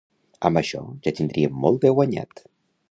Amb 0.49 0.61
això 0.61 0.81
ja 1.09 1.13
tendríem 1.21 1.63
molt 1.67 1.87
de 1.87 1.95
guanyat. 2.01 2.47